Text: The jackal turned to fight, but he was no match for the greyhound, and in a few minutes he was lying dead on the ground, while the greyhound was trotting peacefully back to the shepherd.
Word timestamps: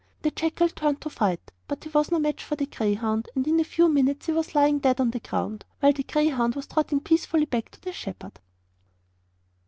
The 0.23 0.31
jackal 0.31 0.69
turned 0.69 0.99
to 1.01 1.11
fight, 1.11 1.51
but 1.67 1.83
he 1.83 1.91
was 1.91 2.09
no 2.11 2.17
match 2.17 2.43
for 2.43 2.55
the 2.55 2.65
greyhound, 2.65 3.29
and 3.35 3.47
in 3.47 3.59
a 3.59 3.63
few 3.63 3.87
minutes 3.87 4.25
he 4.25 4.31
was 4.31 4.55
lying 4.55 4.79
dead 4.79 4.99
on 4.99 5.11
the 5.11 5.19
ground, 5.19 5.63
while 5.79 5.93
the 5.93 6.01
greyhound 6.01 6.55
was 6.55 6.65
trotting 6.65 7.01
peacefully 7.01 7.45
back 7.45 7.69
to 7.69 7.81
the 7.81 7.93
shepherd. 7.93 8.39